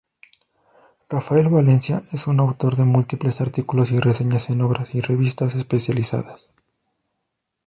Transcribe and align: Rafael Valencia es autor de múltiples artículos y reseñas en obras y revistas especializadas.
Rafael 1.09 1.47
Valencia 1.47 2.01
es 2.11 2.27
autor 2.27 2.75
de 2.75 2.85
múltiples 2.85 3.39
artículos 3.39 3.91
y 3.91 3.99
reseñas 3.99 4.49
en 4.49 4.61
obras 4.61 4.95
y 4.95 5.01
revistas 5.01 5.53
especializadas. 5.53 6.49